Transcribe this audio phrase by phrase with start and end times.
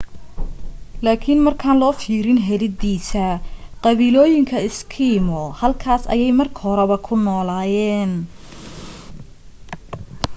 [1.07, 3.25] laakin markaan loo fiirin helidiisa
[3.83, 8.11] qabiilooyinka eskimo halkaas ayay marka horeba ku noolayeen